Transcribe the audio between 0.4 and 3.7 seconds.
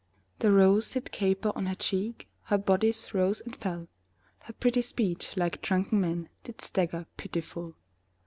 rose did caper on her cheek, Her bodice rose and